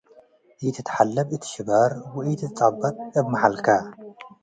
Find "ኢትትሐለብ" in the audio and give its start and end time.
0.65-1.27